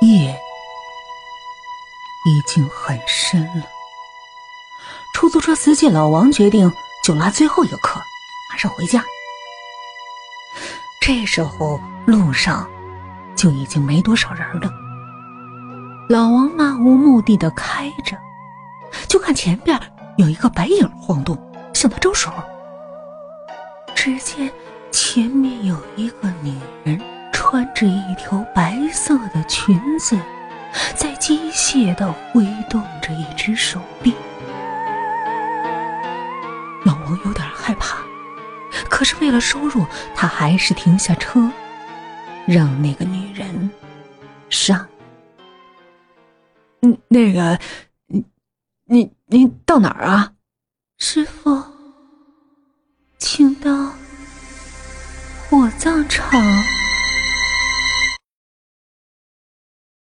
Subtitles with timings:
[0.00, 0.38] 夜
[2.26, 3.64] 已经很深了。
[5.14, 6.72] 出租车司机老王决定
[7.04, 8.00] 就拉最后一个客，
[8.50, 9.04] 马上回家。
[11.00, 12.68] 这时候路上
[13.36, 14.70] 就已经没多少人了。
[16.08, 18.16] 老王漫无目的的开着，
[19.08, 19.78] 就看前边
[20.16, 21.38] 有一个白影晃动，
[21.74, 22.32] 向他招手。
[23.94, 24.50] 只见
[24.90, 27.00] 前面有一个女人，
[27.50, 30.16] 穿着一条白色的裙子，
[30.94, 34.14] 在机械的挥动着一只手臂。
[36.84, 37.98] 老王有点害怕，
[38.88, 41.50] 可是为了收入，他还是停下车，
[42.46, 43.68] 让那个女人
[44.48, 44.86] 上。
[46.82, 47.58] 嗯，那个，
[48.06, 48.24] 你，
[48.84, 50.34] 你，你到哪儿啊？
[50.98, 51.60] 师傅，
[53.18, 53.92] 请到
[55.48, 56.40] 火葬场。